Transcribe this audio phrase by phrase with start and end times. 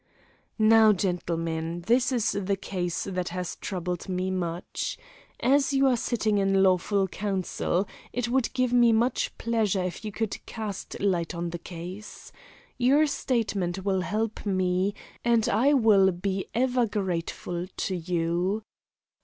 [0.57, 4.97] "Now, gentlemen, this is the case that has troubled me much.
[5.39, 10.11] As you are sitting in lawful council, it would give me much pleasure if you
[10.11, 12.31] could cast light on the case.
[12.79, 18.63] Your statement will help me, and I will be ever grateful to you.